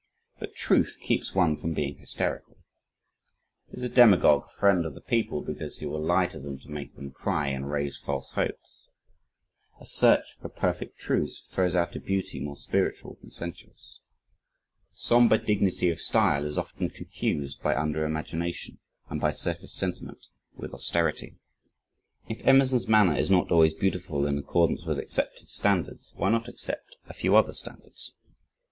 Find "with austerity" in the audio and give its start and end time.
20.55-21.37